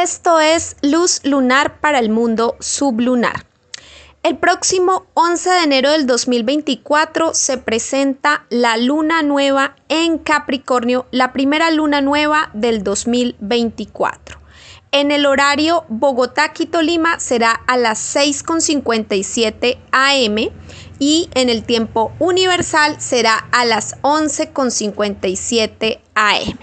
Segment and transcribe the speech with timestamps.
[0.00, 3.46] Esto es Luz Lunar para el Mundo Sublunar.
[4.22, 11.32] El próximo 11 de enero del 2024 se presenta la luna nueva en Capricornio, la
[11.32, 14.38] primera luna nueva del 2024.
[14.92, 20.36] En el horario Bogotá-Quito Lima será a las 6.57 am
[21.00, 26.56] y en el tiempo universal será a las 11.57 am.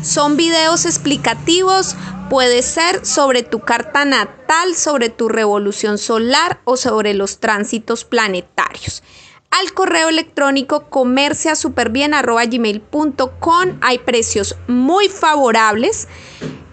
[0.04, 1.98] Son videos explicativos,
[2.30, 9.04] puede ser sobre tu carta natal, sobre tu revolución solar o sobre los tránsitos planetarios
[9.52, 13.78] al correo electrónico comerciasuperbien.gmail.com.
[13.82, 16.08] Hay precios muy favorables.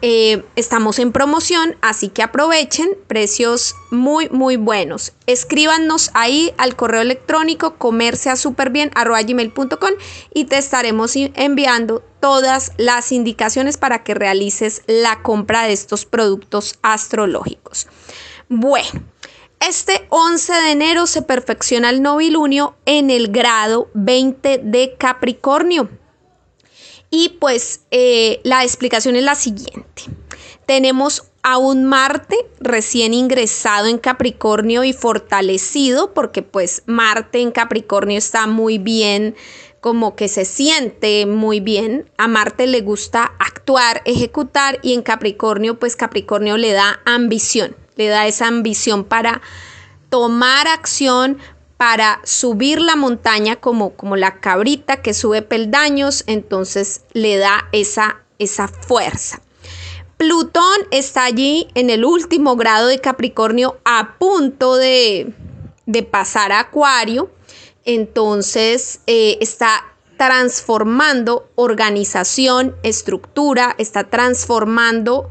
[0.00, 5.12] Eh, estamos en promoción, así que aprovechen precios muy, muy buenos.
[5.26, 9.90] Escríbanos ahí al correo electrónico comerciasuperbien.gmail.com
[10.32, 16.78] y te estaremos enviando todas las indicaciones para que realices la compra de estos productos
[16.82, 17.88] astrológicos.
[18.48, 19.17] Bueno.
[19.60, 25.90] Este 11 de enero se perfecciona el novilunio en el grado 20 de Capricornio.
[27.10, 30.04] Y pues eh, la explicación es la siguiente.
[30.64, 38.18] Tenemos a un Marte recién ingresado en Capricornio y fortalecido, porque pues Marte en Capricornio
[38.18, 39.34] está muy bien,
[39.80, 42.08] como que se siente muy bien.
[42.16, 48.06] A Marte le gusta actuar, ejecutar y en Capricornio pues Capricornio le da ambición le
[48.06, 49.42] da esa ambición para
[50.08, 51.36] tomar acción,
[51.76, 58.22] para subir la montaña como, como la cabrita que sube peldaños, entonces le da esa,
[58.38, 59.42] esa fuerza.
[60.16, 65.34] Plutón está allí en el último grado de Capricornio a punto de,
[66.10, 67.30] pasar a Acuario,
[67.84, 69.84] entonces eh, está
[70.16, 75.30] transformando organización, estructura, está transformando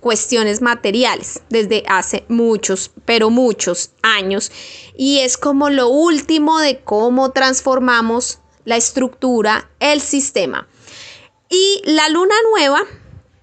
[0.00, 4.50] cuestiones materiales desde hace muchos, pero muchos años.
[4.96, 10.68] Y es como lo último de cómo transformamos la estructura, el sistema.
[11.48, 12.82] Y la luna nueva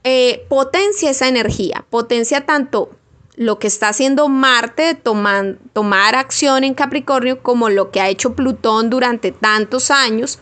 [0.04, 2.92] eh, potencia esa energía, potencia tanto
[3.36, 8.34] lo que está haciendo Marte de tomar acción en Capricornio como lo que ha hecho
[8.34, 10.40] Plutón durante tantos años,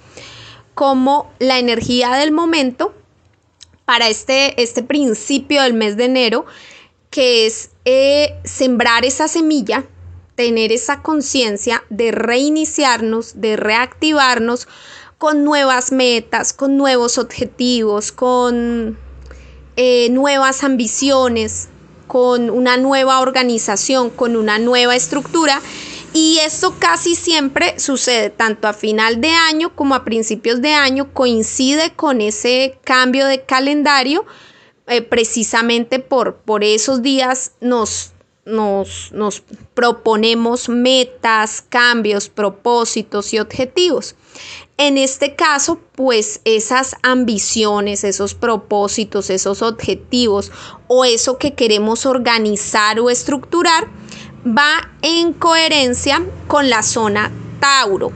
[0.75, 2.94] como la energía del momento
[3.86, 6.46] para este, este principio del mes de enero,
[7.10, 9.86] que es eh, sembrar esa semilla,
[10.36, 14.68] tener esa conciencia de reiniciarnos, de reactivarnos
[15.18, 18.98] con nuevas metas, con nuevos objetivos, con
[19.76, 21.70] eh, nuevas ambiciones,
[22.08, 25.62] con una nueva organización, con una nueva estructura
[26.13, 31.12] y esto casi siempre sucede tanto a final de año como a principios de año,
[31.13, 34.25] coincide con ese cambio de calendario.
[34.85, 38.12] Eh, precisamente por, por esos días nos,
[38.46, 39.41] nos, nos,
[39.73, 44.16] proponemos metas, cambios, propósitos y objetivos.
[44.75, 50.52] En este caso, pues esas ambiciones, esos propósitos, esos objetivos
[50.88, 53.88] o eso que queremos organizar o estructurar,
[54.46, 58.12] va en coherencia con la zona Tauro.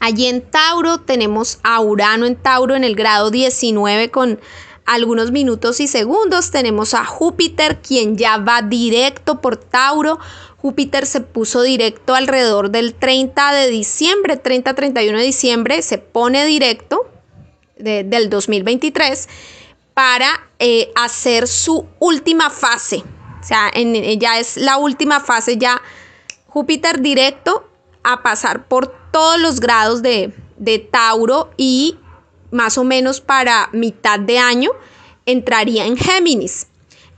[0.00, 4.38] Allí en Tauro tenemos a Urano en Tauro en el grado 19 con
[4.84, 6.50] algunos minutos y segundos.
[6.50, 10.18] Tenemos a Júpiter quien ya va directo por Tauro.
[10.58, 17.10] Júpiter se puso directo alrededor del 30 de diciembre, 30-31 de diciembre, se pone directo
[17.76, 19.28] del 2023
[19.92, 23.02] para eh, hacer su última fase
[23.44, 25.82] o sea, en, ya es la última fase, ya
[26.46, 27.68] Júpiter directo
[28.02, 31.98] a pasar por todos los grados de, de Tauro y
[32.50, 34.70] más o menos para mitad de año
[35.26, 36.68] entraría en Géminis.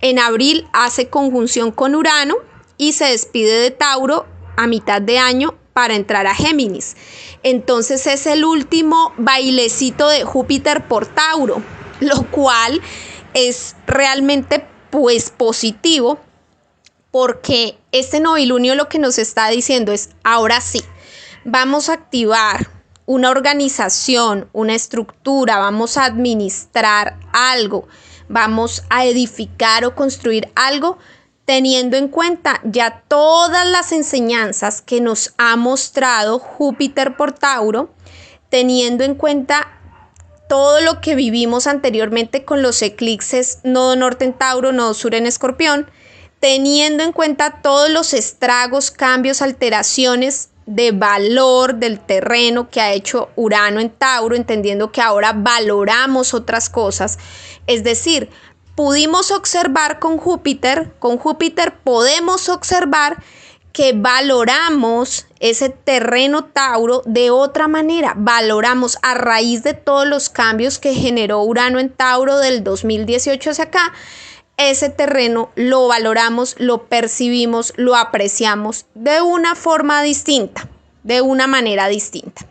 [0.00, 2.34] En abril hace conjunción con Urano
[2.76, 4.26] y se despide de Tauro
[4.56, 6.96] a mitad de año para entrar a Géminis.
[7.44, 11.62] Entonces es el último bailecito de Júpiter por Tauro,
[12.00, 12.82] lo cual
[13.32, 16.18] es realmente pues positivo
[17.10, 20.82] porque este novilunio lo que nos está diciendo es, ahora sí,
[21.44, 22.68] vamos a activar
[23.06, 27.88] una organización, una estructura, vamos a administrar algo,
[28.28, 30.98] vamos a edificar o construir algo
[31.46, 37.90] teniendo en cuenta ya todas las enseñanzas que nos ha mostrado Júpiter por Tauro,
[38.50, 39.75] teniendo en cuenta
[40.48, 45.26] todo lo que vivimos anteriormente con los eclipses nodo norte en Tauro, nodo sur en
[45.26, 45.90] Escorpión,
[46.40, 53.30] teniendo en cuenta todos los estragos, cambios, alteraciones de valor del terreno que ha hecho
[53.36, 57.18] Urano en Tauro, entendiendo que ahora valoramos otras cosas.
[57.66, 58.30] Es decir,
[58.74, 63.22] pudimos observar con Júpiter, con Júpiter podemos observar
[63.76, 70.78] que valoramos ese terreno Tauro de otra manera, valoramos a raíz de todos los cambios
[70.78, 73.92] que generó Urano en Tauro del 2018 hacia acá,
[74.56, 80.70] ese terreno lo valoramos, lo percibimos, lo apreciamos de una forma distinta,
[81.02, 82.46] de una manera distinta.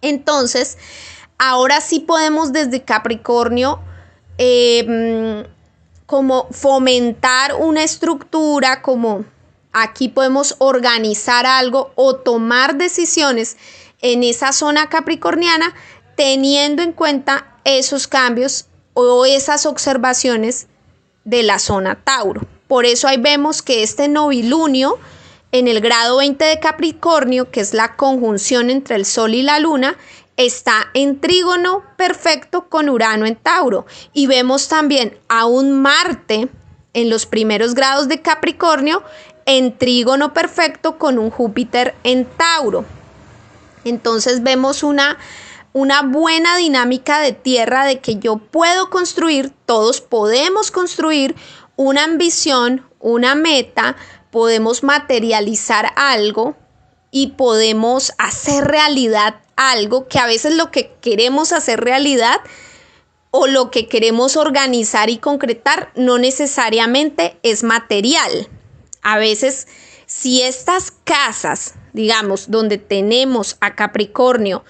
[0.00, 0.78] Entonces,
[1.36, 3.78] ahora sí podemos desde Capricornio
[4.38, 5.44] em,
[6.06, 9.26] como fomentar una estructura, como
[9.72, 13.56] aquí podemos organizar algo o tomar decisiones
[14.02, 15.74] en esa zona capricorniana
[16.16, 20.68] teniendo en cuenta esos cambios o esas observaciones
[21.24, 22.42] de la zona Tauro.
[22.66, 24.98] Por eso ahí vemos que este novilunio
[25.52, 29.58] en el grado 20 de Capricornio, que es la conjunción entre el Sol y la
[29.58, 29.96] Luna,
[30.36, 33.86] está en trígono perfecto con Urano en Tauro.
[34.12, 36.48] Y vemos también a un Marte
[36.92, 39.02] en los primeros grados de Capricornio
[39.46, 42.84] en trígono perfecto con un Júpiter en Tauro.
[43.84, 45.18] Entonces vemos una
[45.72, 51.36] una buena dinámica de tierra de que yo puedo construir, todos podemos construir
[51.76, 53.96] una ambición, una meta,
[54.30, 56.56] podemos materializar algo
[57.10, 62.40] y podemos hacer realidad algo que a veces lo que queremos hacer realidad
[63.30, 68.48] o lo que queremos organizar y concretar no necesariamente es material.
[69.02, 69.66] A veces,
[70.06, 74.64] si estas casas, digamos, donde tenemos a Capricornio,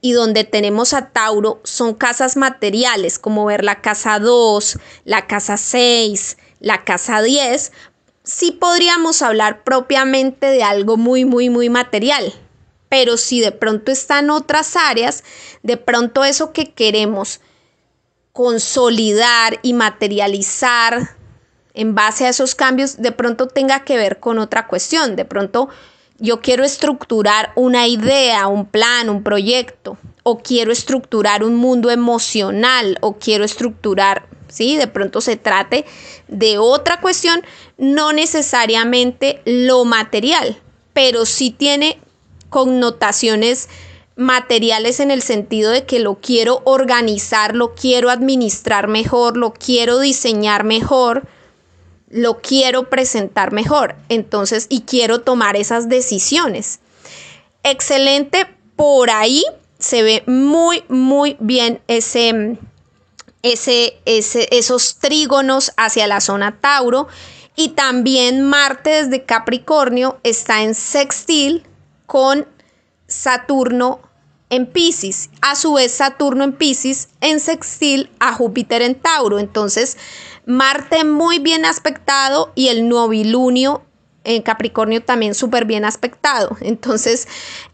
[0.00, 5.56] y donde tenemos a Tauro son casas materiales, como ver la casa 2, la casa
[5.56, 7.72] 6, la casa 10,
[8.22, 12.32] sí podríamos hablar propiamente de algo muy, muy, muy material.
[12.88, 15.24] Pero si de pronto están otras áreas,
[15.62, 17.40] de pronto eso que queremos
[18.32, 21.16] consolidar y materializar
[21.76, 25.14] en base a esos cambios, de pronto tenga que ver con otra cuestión.
[25.14, 25.68] De pronto
[26.18, 32.98] yo quiero estructurar una idea, un plan, un proyecto, o quiero estructurar un mundo emocional,
[33.02, 34.76] o quiero estructurar, ¿sí?
[34.76, 35.84] De pronto se trate
[36.26, 37.42] de otra cuestión,
[37.76, 40.60] no necesariamente lo material,
[40.94, 42.00] pero sí tiene
[42.48, 43.68] connotaciones
[44.16, 49.98] materiales en el sentido de que lo quiero organizar, lo quiero administrar mejor, lo quiero
[49.98, 51.28] diseñar mejor,
[52.16, 53.94] lo quiero presentar mejor.
[54.08, 56.80] Entonces, y quiero tomar esas decisiones.
[57.62, 59.44] Excelente, por ahí
[59.78, 62.58] se ve muy, muy bien ese,
[63.42, 67.08] ese, ese, esos trígonos hacia la zona Tauro.
[67.54, 71.66] Y también Marte desde Capricornio está en sextil
[72.06, 72.46] con
[73.06, 74.00] Saturno
[74.50, 75.30] en Pisces.
[75.40, 79.38] A su vez, Saturno en Pisces en sextil a Júpiter en Tauro.
[79.38, 79.96] Entonces,
[80.46, 83.82] Marte muy bien aspectado y el novilunio
[84.24, 86.56] en Capricornio también súper bien aspectado.
[86.60, 87.28] Entonces,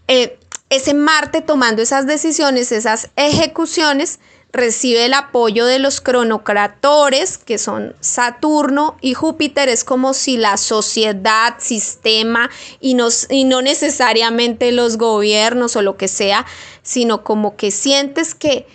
[0.08, 0.38] eh,
[0.70, 4.18] ese Marte tomando esas decisiones, esas ejecuciones,
[4.52, 9.68] recibe el apoyo de los cronocratores, que son Saturno y Júpiter.
[9.68, 15.96] Es como si la sociedad, sistema, y no, y no necesariamente los gobiernos o lo
[15.96, 16.46] que sea,
[16.82, 18.66] sino como que sientes que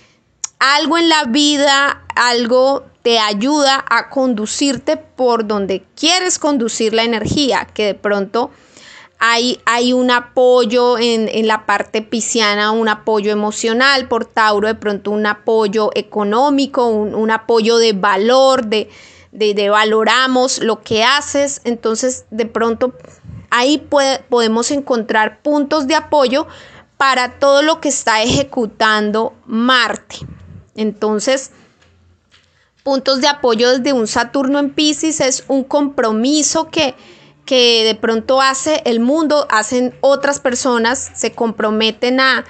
[0.59, 7.67] algo en la vida, algo te ayuda a conducirte por donde quieres conducir la energía,
[7.73, 8.51] que de pronto
[9.19, 15.11] hay, hay un apoyo en, la parte pisciana, un apoyo emocional, por Tauro de pronto
[15.11, 18.89] un apoyo económico, un, apoyo de valor, de,
[19.31, 22.93] de, valoramos lo que haces, entonces de pronto
[23.49, 23.87] ahí
[24.29, 26.47] podemos encontrar puntos de apoyo
[26.97, 30.17] para todo lo que está ejecutando Marte.
[30.77, 31.51] Entonces,
[32.83, 36.95] puntos de apoyo desde un Saturno en Pisces es un compromiso que,
[37.45, 42.45] que de pronto hace el mundo, hacen otras personas, se comprometen a,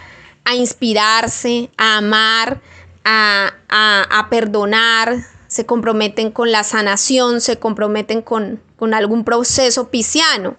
[0.55, 2.61] inspirarse, a amar,
[3.03, 5.15] a, perdonar,
[5.47, 8.61] se comprometen con la sanación, se comprometen con,
[8.93, 10.57] algún proceso pisciano.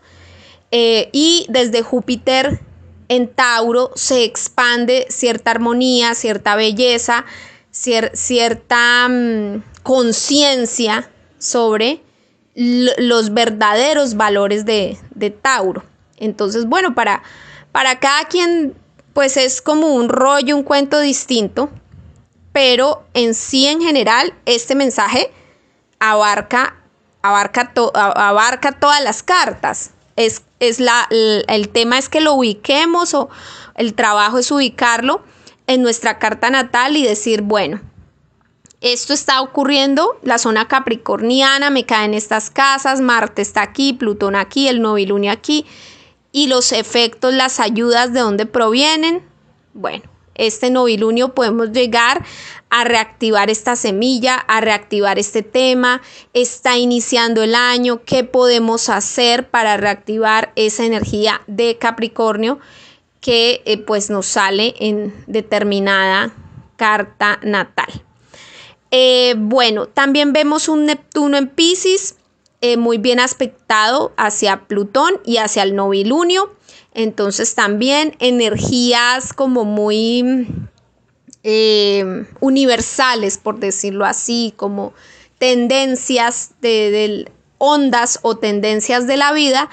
[0.71, 2.61] Eh, y desde Júpiter
[3.09, 7.25] en Tauro se expande cierta armonía, cierta belleza,
[7.71, 12.03] cierta mm, conciencia sobre
[12.55, 14.99] los verdaderos valores de,
[15.43, 15.85] Tauro.
[16.17, 17.23] Entonces, bueno, para,
[17.71, 18.75] para cada quien,
[19.13, 21.71] pues es como un rollo, un cuento distinto.
[22.53, 25.31] pero en sí en general este mensaje
[26.01, 26.77] abarca,
[27.23, 29.93] abarca, abarca todas las cartas.
[30.17, 33.29] Es, es la, el, el tema es que lo ubiquemos o
[33.77, 35.23] el trabajo es ubicarlo
[35.69, 37.81] en nuestra carta natal y decir, bueno,
[38.81, 44.35] esto está ocurriendo, la zona capricorniana me cae en estas casas, Marte está aquí, Plutón
[44.35, 45.67] aquí, el novilunio aquí,
[46.33, 49.23] y los efectos, las ayudas, ¿de dónde provienen?
[49.75, 50.05] Bueno,
[50.37, 52.25] este novilunio podemos llegar
[52.71, 56.01] a reactivar esta semilla, a reactivar este tema,
[56.33, 62.59] está iniciando el año, ¿qué podemos hacer para reactivar esa energía de Capricornio
[63.21, 66.33] que eh, pues nos sale en determinada
[66.77, 68.05] carta natal?
[68.91, 72.17] Eh, bueno, también vemos un Neptuno en Pisces,
[72.61, 76.55] eh, muy bien aspectado hacia Plutón y hacia el novilunio.
[76.95, 80.49] Entonces también energías como muy
[81.45, 84.93] eh, universales, por decirlo así, como
[85.39, 89.69] tendencias de, ondas o tendencias de la vida,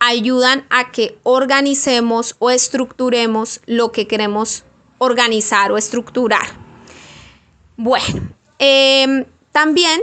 [0.00, 4.64] ayudan a que organicemos o estructuremos lo que queremos
[4.98, 6.46] organizar o estructurar.
[7.76, 8.20] Bueno,
[8.62, 10.02] Em, también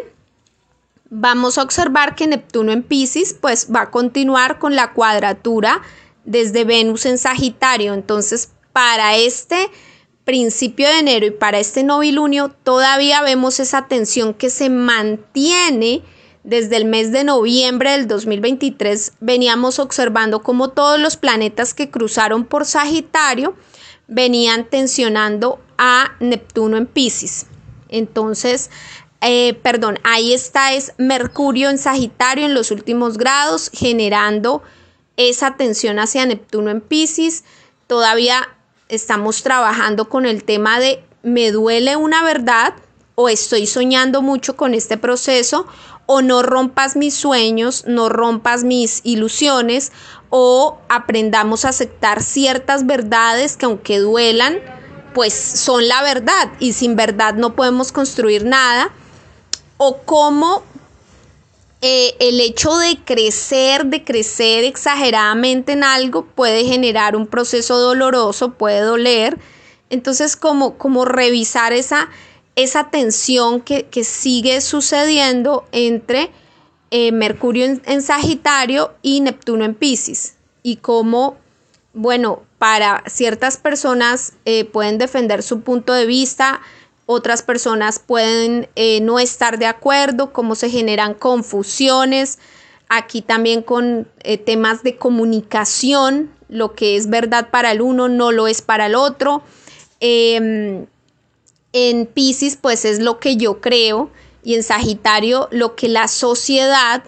[1.11, 5.83] vamos a observar que Neptuno en Pisces pues va a continuar con la cuadratura
[6.25, 7.93] desde Venus en Sagitario.
[7.93, 9.69] Entonces, para este
[10.25, 16.01] principio de enero y para este novilunio todavía vemos esa tensión que se mantiene
[16.47, 19.11] desde el mes de noviembre del 2023.
[19.19, 23.53] Veníamos observando cómo todos los planetas que cruzaron por Sagitario
[24.07, 27.47] venían tensionando a Neptuno en Pisces.
[27.89, 28.69] Entonces,
[29.19, 34.63] eh, perdón, ahí está, es Mercurio en Sagitario en los últimos grados, generando
[35.17, 37.43] esa tensión hacia Neptuno en Pisces.
[37.87, 38.47] Todavía
[38.87, 42.73] estamos trabajando con el tema de me duele una verdad
[43.15, 45.67] o estoy soñando mucho con este proceso
[46.07, 49.91] o no rompas mis sueños, no rompas mis ilusiones
[50.29, 54.57] o aprendamos a aceptar ciertas verdades que aunque duelan,
[55.13, 58.91] pues son la verdad y sin verdad no podemos construir nada,
[59.77, 60.63] o cómo
[61.81, 68.53] eh, el hecho de crecer, de crecer exageradamente en algo puede generar un proceso doloroso,
[68.53, 69.37] puede doler.
[69.89, 72.09] Entonces, como, como revisar esa,
[72.57, 76.31] esa tensión que, sigue sucediendo entre
[76.89, 80.33] eh, Mercurio en, Sagitario y Neptuno en Pisces.
[80.63, 81.37] Y cómo,
[81.93, 86.59] bueno, para ciertas personas eh, pueden defender su punto de vista,
[87.05, 92.39] otras personas pueden eh, no estar de acuerdo, cómo se generan confusiones,
[92.89, 94.07] aquí también con
[94.45, 98.95] temas de comunicación, lo que es verdad para el uno no lo es para el
[98.95, 99.43] otro.
[99.99, 100.87] Em,
[101.77, 104.09] en Pisces pues es lo que yo creo
[104.43, 107.03] y en Sagitario lo que la sociedad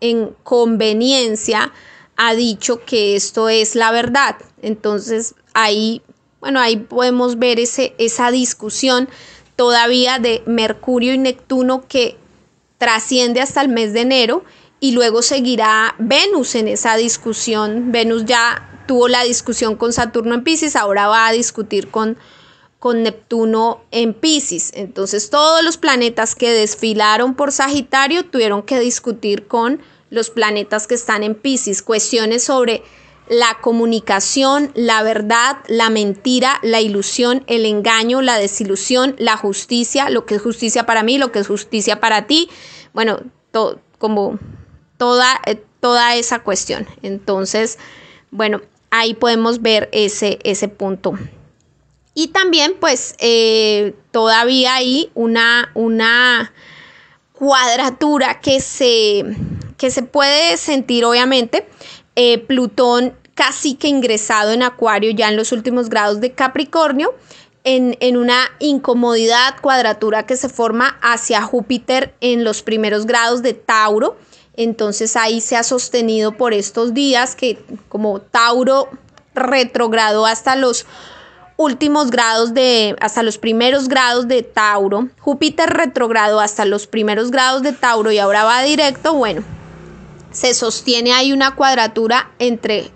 [0.00, 1.72] en conveniencia
[2.16, 4.36] ha dicho que esto es la verdad.
[4.62, 6.02] Entonces ahí,
[6.40, 9.08] bueno, ahí podemos ver ese, esa discusión
[9.56, 12.16] todavía de Mercurio y Neptuno que
[12.78, 14.44] trasciende hasta el mes de enero
[14.78, 17.90] y luego seguirá Venus en esa discusión.
[17.90, 22.16] Venus ya tuvo la discusión con Saturno en Pisces, ahora va a discutir con,
[22.86, 24.70] con Neptuno en Pisces.
[24.76, 30.94] Entonces todos los planetas que desfilaron por Sagitario tuvieron que discutir con los planetas que
[30.94, 32.84] están en Pisces, cuestiones sobre
[33.28, 40.24] la comunicación, la verdad, la mentira, la ilusión, el engaño, la desilusión, la justicia, lo
[40.24, 42.48] que es justicia para mí, lo que es justicia para ti,
[42.94, 43.18] bueno,
[43.98, 44.38] como
[44.96, 46.86] toda, eh, toda esa cuestión.
[47.02, 47.80] Entonces,
[48.30, 51.18] bueno, ahí podemos ver ese, ese punto.
[52.18, 56.50] Y también, pues, eh, todavía hay una, una
[57.34, 59.22] cuadratura que se
[59.76, 61.68] que se puede sentir obviamente
[62.14, 67.14] eh, Plutón casi que ingresado en Acuario ya en los últimos grados de Capricornio,
[67.64, 73.52] en, en, una incomodidad, cuadratura que se forma hacia Júpiter en los primeros grados de
[73.52, 74.16] Tauro.
[74.56, 78.88] Entonces ahí se ha sostenido por estos días que como Tauro
[79.34, 80.86] retrogradó hasta los
[81.56, 87.62] últimos grados de, hasta los primeros grados de Tauro, Júpiter retrogradó hasta los primeros grados
[87.62, 89.42] de Tauro y ahora va directo, bueno,
[90.30, 92.90] se sostiene ahí una cuadratura entre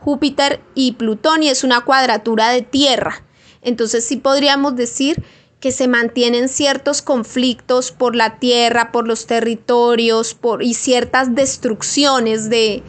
[0.00, 3.22] Júpiter y Plutón y es una cuadratura de tierra.
[3.62, 5.22] Entonces sí podríamos decir
[5.60, 12.82] que se mantienen ciertos conflictos por la tierra, por los territorios, y ciertas destrucciones de,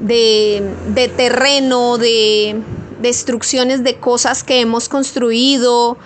[0.00, 2.62] de, terreno, de
[3.06, 5.96] destrucciones de cosas que hemos construido.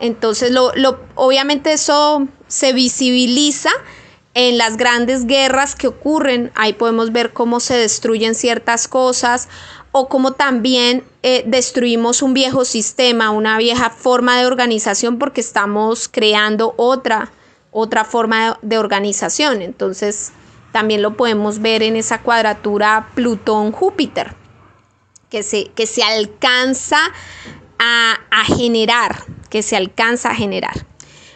[0.00, 0.72] Entonces, lo,
[1.14, 3.70] obviamente eso se visibiliza
[4.34, 6.52] en las grandes guerras que ocurren.
[6.54, 9.48] Ahí podemos ver cómo se destruyen ciertas cosas
[9.92, 16.08] o cómo también eh, destruimos un viejo sistema, una vieja forma de organización porque estamos
[16.08, 17.32] creando otra,
[17.72, 19.62] otra forma de, organización.
[19.62, 20.30] Entonces,
[20.72, 24.34] también lo podemos ver en esa cuadratura Plutón-Júpiter,
[25.30, 26.98] que se, que se alcanza
[27.78, 30.86] a, generar, que se alcanza a generar.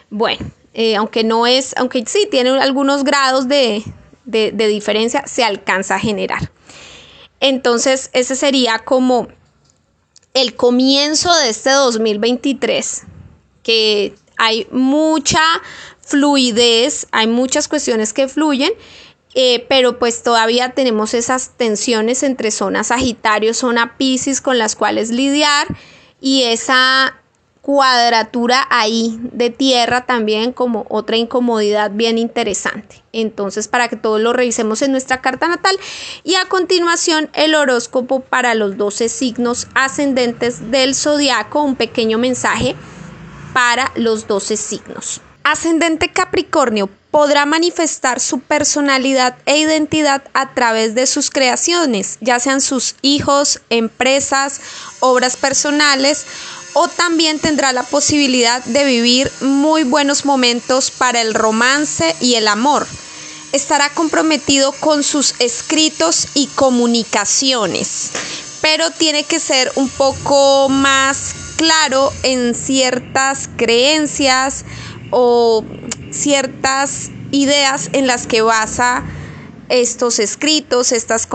[0.09, 3.83] Bueno, eh, aunque no es, aunque sí tiene algunos grados de,
[4.25, 6.51] de, diferencia, se alcanza a generar.
[7.39, 9.27] Entonces, ese sería como
[10.33, 13.03] el comienzo de este 2023,
[13.61, 15.43] que hay mucha
[16.01, 18.71] fluidez, hay muchas cuestiones que fluyen,
[19.35, 25.09] eh, pero pues todavía tenemos esas tensiones entre zona Sagitario, zona Pisces con las cuales
[25.09, 25.67] lidiar
[26.21, 27.15] y esa
[27.63, 33.01] cuadratura ahí de tierra también como otra incomodidad bien interesante.
[33.13, 35.79] Entonces, para que todos lo revisemos en nuestra carta natal
[36.25, 42.75] y a continuación el horóscopo para los 12 signos ascendentes del zodiaco, un pequeño mensaje
[43.53, 45.21] para los 12 signos.
[45.43, 52.61] Ascendente Capricornio podrá manifestar su personalidad e identidad a través de sus creaciones, ya sean
[52.61, 54.61] sus hijos, empresas,
[55.01, 56.25] obras personales,
[56.73, 62.47] o también tendrá la posibilidad de vivir muy buenos momentos para el romance y el
[62.47, 62.87] amor.
[63.51, 68.11] Estará comprometido con sus escritos y comunicaciones,
[68.61, 74.65] pero tiene que ser un poco más claro en ciertas creencias,
[75.13, 75.63] o
[76.11, 79.03] ciertas ideas en las que basa
[79.69, 81.27] estos escritos, estas,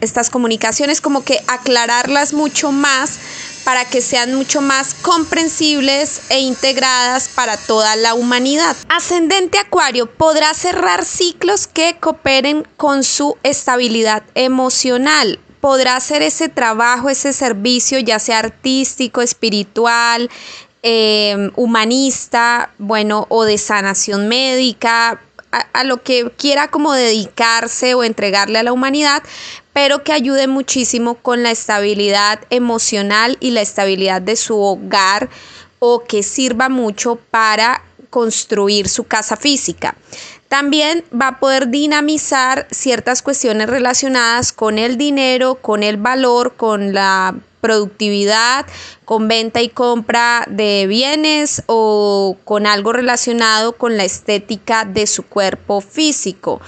[0.00, 3.18] estas comunicaciones, como que aclararlas mucho más
[3.64, 8.76] para que sean mucho más comprensibles e integradas para toda la humanidad.
[8.88, 15.38] Ascendente Acuario podrá cerrar ciclos que cooperen con su estabilidad emocional.
[15.60, 20.30] Podrá hacer ese trabajo, ese servicio, ya sea artístico, espiritual,
[20.82, 25.20] Em, humanista, bueno, o de sanación médica,
[25.52, 29.22] a, lo que quiera como dedicarse o entregarle a la humanidad,
[29.74, 35.28] pero que ayude muchísimo con la estabilidad emocional y la estabilidad de su hogar
[35.80, 39.96] o que sirva mucho para construir su casa física.
[40.50, 46.92] También va a poder dinamizar ciertas cuestiones relacionadas con el dinero, con el valor, con
[46.92, 48.66] la productividad,
[49.04, 55.22] con venta y compra de bienes o con algo relacionado con la estética de su
[55.22, 56.60] cuerpo físico.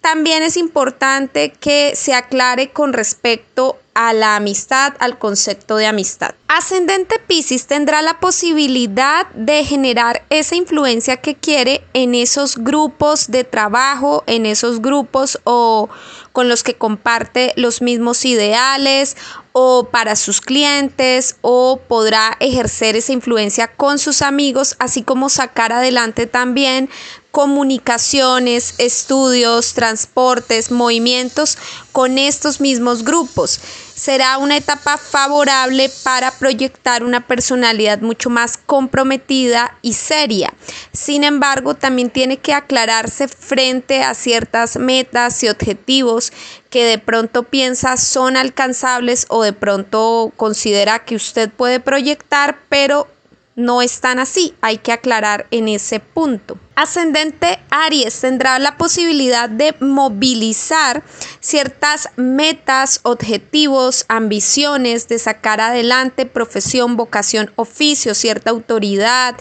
[0.00, 6.34] También es importante que se aclare con respecto a la amistad, al concepto de amistad.
[6.48, 13.44] Ascendente Pisces tendrá la posibilidad de generar esa influencia que quiere en esos grupos de
[13.44, 15.88] trabajo, en esos grupos o
[16.32, 19.16] con los que comparte los mismos ideales
[19.52, 25.72] o para sus clientes o podrá ejercer esa influencia con sus amigos, así como sacar
[25.72, 26.90] adelante también
[27.30, 31.58] comunicaciones, estudios, transportes, movimientos
[31.92, 33.60] con estos mismos grupos
[33.96, 40.52] será una etapa favorable para proyectar una personalidad mucho más comprometida y seria.
[40.92, 46.30] Sin embargo, también tiene que aclararse frente a ciertas metas y objetivos
[46.68, 53.08] que de pronto piensa son alcanzables o de pronto considera que usted puede proyectar, pero
[53.56, 56.58] no están así, hay que aclarar en ese punto.
[56.74, 61.02] Ascendente Aries tendrá la posibilidad de movilizar
[61.40, 69.36] ciertas metas, objetivos, ambiciones, de sacar adelante profesión, vocación, oficio, cierta autoridad,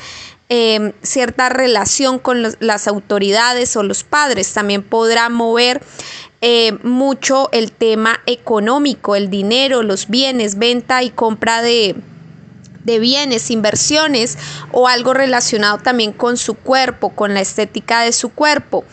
[0.47, 4.53] em, cierta relación con las autoridades o los padres.
[4.53, 5.81] También podrá mover
[6.41, 11.95] eh, mucho el tema económico, el dinero, los bienes, venta y compra de
[12.85, 14.37] de bienes, inversiones
[14.71, 18.85] o algo relacionado también con su cuerpo, con la estética de su cuerpo.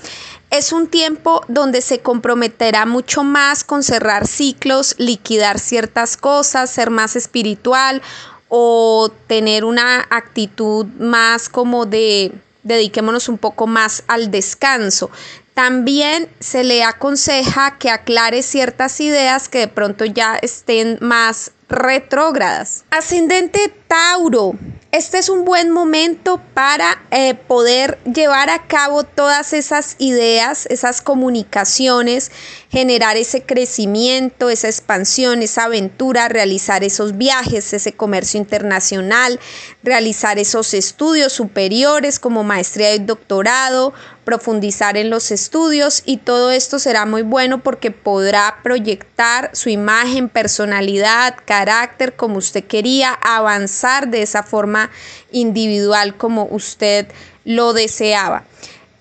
[0.51, 6.91] Es un tiempo donde se comprometerá mucho más con cerrar ciclos, liquidar ciertas cosas, ser
[6.91, 8.03] más espiritual
[8.49, 15.11] o tener una actitud más como de dediquémonos un poco más al descanso.
[15.55, 22.85] También se le aconseja que aclare ciertas ideas que de pronto ya estén más retrógradas.
[22.91, 24.55] Ascendente Tauro,
[24.91, 31.03] este es un buen momento para eh, poder llevar a cabo todas esas ideas, esas
[31.03, 32.33] comunicaciones,
[32.71, 39.39] generar ese crecimiento, esa expansión, esa aventura, realizar esos viajes, ese comercio internacional,
[39.83, 43.93] realizar esos estudios superiores como maestría y doctorado,
[44.25, 50.29] profundizar en los estudios y todo esto será muy bueno porque podrá proyectar su imagen,
[50.29, 54.91] personalidad, carácter como usted quería, avanzar de esa forma
[55.31, 57.07] individual como usted
[57.45, 58.45] lo deseaba.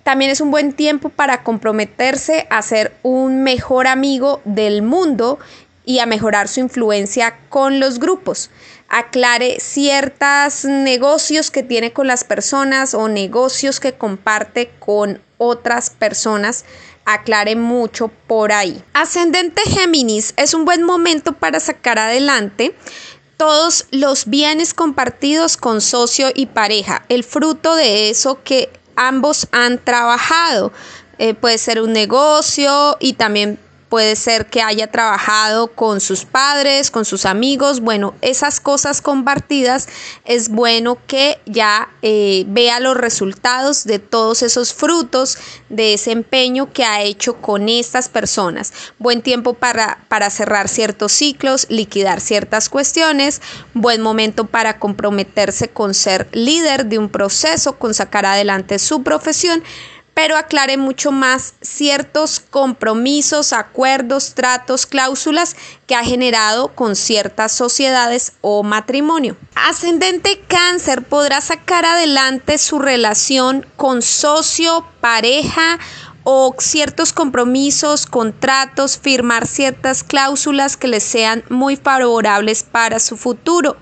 [0.03, 5.37] También es un buen tiempo para comprometerse a ser un mejor amigo del mundo
[5.85, 8.49] y a mejorar su influencia con los grupos
[8.91, 16.65] aclare ciertos negocios que tiene con las personas o negocios que comparte con otras personas.
[17.05, 18.83] Aclare mucho por ahí.
[18.93, 22.75] Ascendente Géminis es un buen momento para sacar adelante
[23.41, 29.83] todos los bienes compartidos con socio y pareja, el fruto de eso que ambos han
[29.83, 30.71] trabajado.
[31.17, 33.57] Eh, puede ser un negocio y también
[33.91, 39.89] puede ser que haya trabajado con sus padres, con sus amigos, bueno, esas cosas compartidas
[40.23, 46.71] es bueno que ya eh, vea los resultados de todos esos frutos de ese empeño
[46.71, 48.71] que ha hecho con estas personas.
[48.97, 53.41] Buen tiempo para, para cerrar ciertos ciclos, liquidar ciertas cuestiones,
[53.73, 59.61] buen momento para comprometerse con ser líder de un proceso, con sacar adelante su profesión
[60.13, 65.55] pero aclare mucho más ciertos compromisos, acuerdos, tratos, cláusulas
[65.87, 69.37] que ha generado con ciertas sociedades o matrimonio.
[69.55, 75.79] Ascendente cáncer podrá sacar adelante su relación con socio, pareja
[76.23, 83.77] o ciertos compromisos, contratos, firmar ciertas cláusulas que les sean muy favorables para su futuro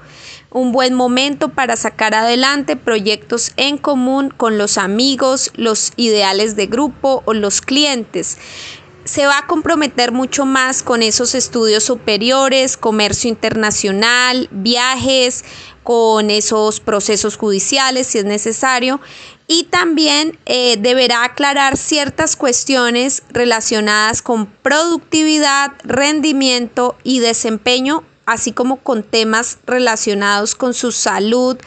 [0.52, 6.68] un buen momento para sacar adelante proyectos en común con los amigos, los ideales de
[6.68, 8.38] grupo o los clientes.
[9.04, 15.44] Se va a comprometer mucho más con esos estudios superiores, comercio internacional, viajes,
[15.84, 19.00] con esos procesos judiciales si es necesario
[19.48, 28.78] y también eh, deberá aclarar ciertas cuestiones relacionadas con productividad, rendimiento y desempeño así como
[28.78, 31.58] con temas relacionados con su salud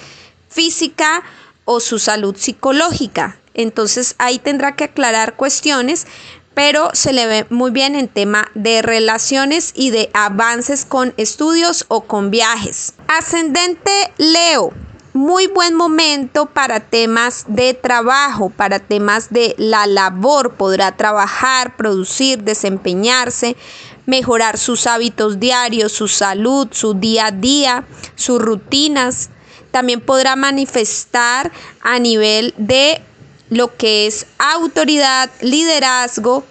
[0.48, 1.22] física
[1.64, 3.38] o su salud psicológica.
[3.54, 6.06] Entonces ahí tendrá que aclarar cuestiones,
[6.54, 11.84] pero se le ve muy bien en tema de relaciones y de avances con estudios
[11.88, 12.94] o con viajes.
[13.08, 14.72] Ascendente Leo.
[15.14, 20.54] Muy buen momento para temas de trabajo, para temas de la labor.
[20.54, 23.54] Podrá trabajar, producir, desempeñarse,
[24.06, 27.84] mejorar sus hábitos diarios, su salud, su día a día,
[28.14, 29.30] sus rutinas.
[29.70, 33.00] También podrá manifestar a nivel de
[33.48, 36.44] lo que es autoridad, liderazgo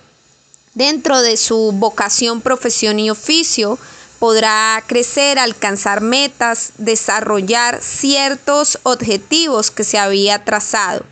[0.73, 3.77] dentro de su vocación, profesión y oficio.
[4.19, 11.05] Podrá crecer, alcanzar metas, desarrollar ciertos objetivos que se había trazado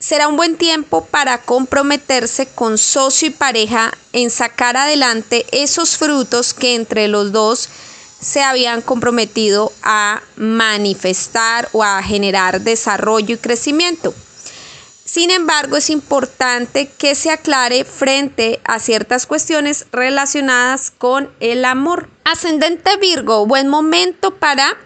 [0.00, 6.54] será un buen tiempo para comprometerse con socio y pareja en sacar adelante esos frutos
[6.54, 7.68] que entre los dos
[8.18, 14.14] se habían comprometido a manifestar o a generar desarrollo y crecimiento.
[15.04, 22.08] Sin embargo, es importante que se aclare frente a ciertas cuestiones relacionadas con el amor.
[22.24, 24.76] Ascendente Virgo, buen momento para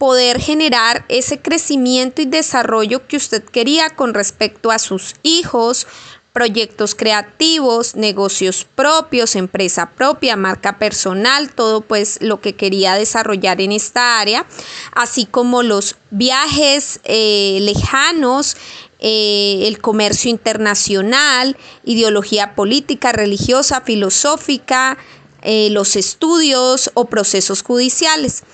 [0.00, 5.86] poder generar ese crecimiento y desarrollo que usted quería con respecto a sus hijos,
[6.32, 13.72] proyectos creativos, negocios propios, empresa propia, marca personal, todo pues lo que quería desarrollar en
[13.72, 14.46] esta área,
[14.92, 18.56] así como los viajes eh, lejanos,
[19.00, 24.96] eh, el comercio internacional, ideología política, religiosa, filosófica,
[25.42, 28.44] eh, los estudios o procesos judiciales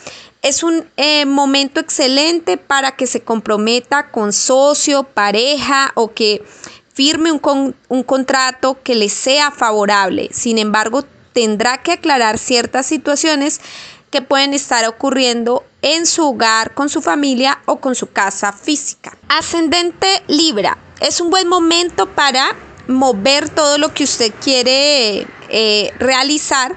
[0.46, 6.44] es un eh, momento excelente para que se comprometa con socio, pareja o que
[6.94, 10.28] firme un, un contrato que le sea favorable.
[10.32, 13.61] Sin embargo, tendrá que aclarar ciertas situaciones
[14.12, 19.18] que pueden estar ocurriendo en su hogar, con su familia o con su casa física.
[19.28, 20.78] Ascendente Libra.
[21.00, 22.54] Es un buen momento para
[22.87, 26.76] mover todo lo que usted quiere eh, realizar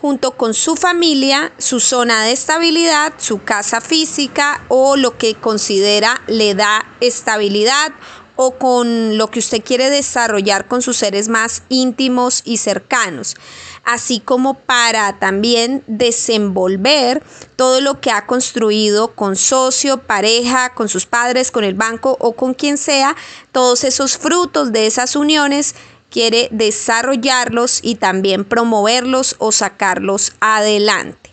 [0.00, 6.22] junto con su familia, su zona de estabilidad, su casa física o lo que considera
[6.26, 7.92] le da estabilidad
[8.36, 13.36] o con lo que usted quiere desarrollar con sus seres más íntimos y cercanos,
[13.84, 17.22] así como para también desenvolver
[17.56, 22.32] todo lo que ha construido con socio, pareja, con sus padres, con el banco o
[22.32, 23.14] con quien sea,
[23.52, 25.74] todos esos frutos de esas uniones
[26.10, 31.30] quiere desarrollarlos y también promoverlos o sacarlos adelante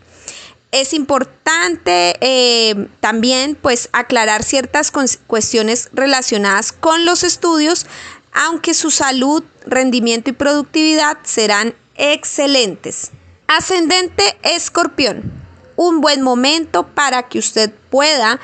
[0.71, 7.85] es importante eh, también pues aclarar ciertas cuestiones relacionadas con los estudios,
[8.33, 13.11] aunque su salud, rendimiento y productividad serán excelentes.
[13.47, 15.31] Ascendente escorpión,
[15.77, 18.39] un buen momento para que usted pueda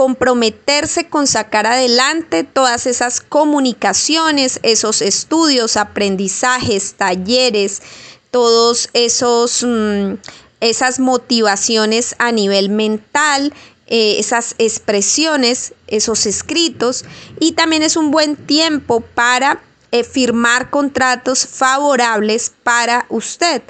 [0.00, 7.82] comprometerse con sacar adelante todas esas comunicaciones, esos estudios, aprendizajes, talleres,
[8.30, 9.62] todos esos...
[9.62, 10.14] Mm,
[10.62, 13.54] esas motivaciones a nivel mental,
[13.86, 17.06] eh, esas expresiones, esos escritos
[17.38, 23.62] y también es un buen tiempo para eh, firmar contratos favorables para usted.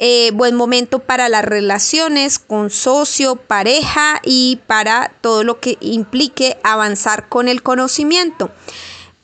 [0.00, 6.56] Eh, buen momento para las relaciones con socio, pareja y para todo lo que implique
[6.62, 8.52] avanzar con el conocimiento.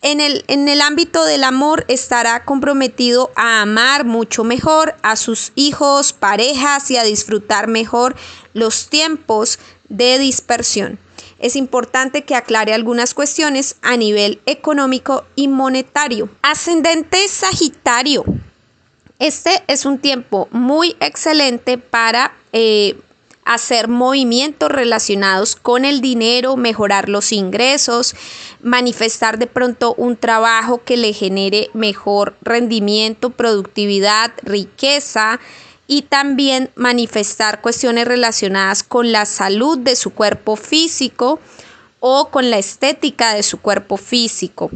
[0.02, 5.52] En el, en el ámbito del amor estará comprometido a amar mucho mejor a sus
[5.54, 8.16] hijos, parejas y a disfrutar mejor
[8.52, 10.98] los tiempos de dispersión.
[11.38, 16.28] Es importante que aclare algunas cuestiones a nivel económico y monetario.
[16.42, 18.24] Ascendente Sagitario.
[19.20, 22.96] Este es un tiempo muy excelente para eh,
[23.44, 28.16] hacer movimientos relacionados con el dinero, mejorar los ingresos,
[28.60, 35.38] manifestar de pronto un trabajo que le genere mejor rendimiento, productividad, riqueza
[35.86, 41.38] y también manifestar cuestiones relacionadas con la salud de su cuerpo físico
[42.00, 44.70] o con la estética de su cuerpo físico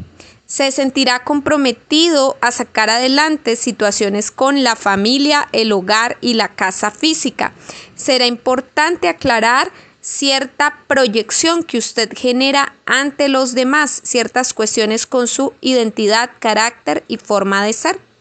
[0.48, 6.90] se sentirá comprometido a sacar adelante situaciones con la familia, el hogar y la casa
[6.90, 7.52] física.
[7.94, 15.52] Será importante aclarar cierta proyección que usted genera ante los demás, ciertas cuestiones con su
[15.61, 18.08] identidad, carácter y forma de ser.